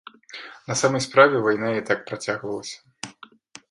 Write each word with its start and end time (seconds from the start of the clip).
На 0.71 0.77
самай 0.81 1.03
справе, 1.07 1.43
вайна 1.45 1.71
і 1.83 1.87
так 1.93 2.03
працягвалася. 2.11 2.77